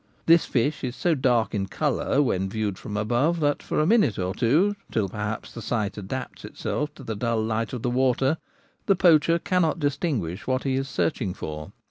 [0.25, 4.17] This fish is so dark in colour when viewed from above that for a minute
[4.17, 8.39] or two, till the sight adapts itself to the dull light of the water,
[8.87, 11.71] the poacher cannot distinguish what he is searching for.